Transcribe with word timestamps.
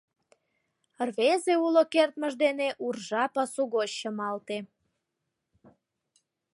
Рвезе 1.07 1.53
уло 1.65 1.83
кертмыж 1.93 2.33
дене 2.43 2.67
уржа 2.85 3.23
пасу 3.33 3.63
гоч 3.73 3.89
чымалте... 3.99 4.57